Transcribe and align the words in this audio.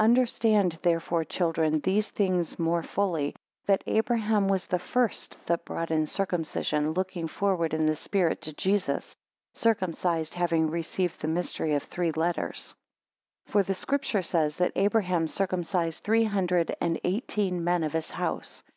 10 0.00 0.04
Understand 0.06 0.80
therefore, 0.82 1.22
children, 1.24 1.78
these 1.78 2.10
things 2.10 2.58
more 2.58 2.82
fully, 2.82 3.36
that 3.66 3.84
Abraham 3.86 4.48
was 4.48 4.66
the 4.66 4.80
first, 4.80 5.36
that 5.46 5.64
brought 5.64 5.92
in 5.92 6.06
circumcision, 6.06 6.90
looking 6.90 7.28
forward 7.28 7.72
in 7.72 7.86
the 7.86 7.94
Spirit, 7.94 8.42
to 8.42 8.52
Jesus; 8.52 9.14
circumcised, 9.54 10.34
having 10.34 10.70
received 10.70 11.20
the 11.20 11.28
mystery 11.28 11.72
of 11.74 11.84
three 11.84 12.10
letters. 12.10 12.74
11 13.46 13.52
For 13.52 13.62
the 13.62 13.74
Scripture 13.74 14.22
says 14.22 14.56
that 14.56 14.72
Abraham 14.74 15.28
circumcised 15.28 16.02
three 16.02 16.24
hundred 16.24 16.74
and 16.80 16.98
eighteen 17.04 17.62
men 17.62 17.84
of 17.84 17.92
his 17.92 18.10
house. 18.10 18.64